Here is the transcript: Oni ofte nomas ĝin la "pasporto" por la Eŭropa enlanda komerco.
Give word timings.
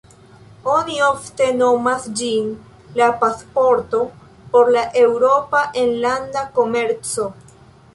Oni 0.75 0.95
ofte 1.07 1.49
nomas 1.57 2.07
ĝin 2.21 2.49
la 3.03 3.11
"pasporto" 3.21 4.03
por 4.57 4.75
la 4.79 4.87
Eŭropa 5.07 5.67
enlanda 5.87 6.49
komerco. 6.61 7.33